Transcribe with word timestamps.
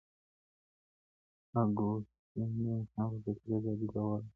اګوستين 1.59 2.49
د 2.63 2.65
انسان 2.77 3.07
په 3.11 3.17
فطري 3.23 3.51
ازادۍ 3.57 3.87
باور 3.93 4.19
درلود. 4.19 4.23